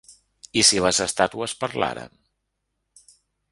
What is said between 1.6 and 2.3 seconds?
parlaren?